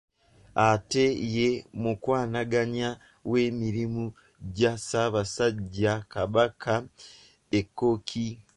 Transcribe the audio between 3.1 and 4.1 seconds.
w'emirimu